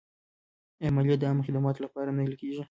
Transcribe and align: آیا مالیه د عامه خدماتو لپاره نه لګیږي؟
آیا 0.81 0.91
مالیه 0.95 1.17
د 1.19 1.23
عامه 1.27 1.43
خدماتو 1.47 1.79
لپاره 1.85 2.09
نه 2.17 2.23
لګیږي؟ 2.31 2.57